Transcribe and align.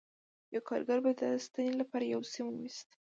یوه 0.53 0.63
کارګر 0.69 0.99
به 1.05 1.11
د 1.21 1.23
ستنې 1.45 1.73
لپاره 1.81 2.05
سیم 2.33 2.47
ویسته 2.61 2.93